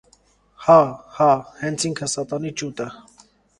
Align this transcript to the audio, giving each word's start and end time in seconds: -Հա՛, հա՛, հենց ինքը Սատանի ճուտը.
-Հա՛, 0.67 0.77
հա՛, 1.17 1.27
հենց 1.61 1.87
ինքը 1.91 2.11
Սատանի 2.17 2.55
ճուտը. 2.63 2.91